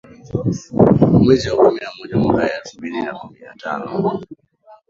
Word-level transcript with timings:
mwezi 1.21 1.45
wa 1.49 1.55
kumi 1.61 1.79
na 1.83 1.91
moja 1.99 2.17
mwaka 2.17 2.53
elfu 2.53 2.77
mbili 2.77 3.01
na 3.01 3.13
kumi 3.13 3.39
na 3.39 3.53
tano 3.55 4.19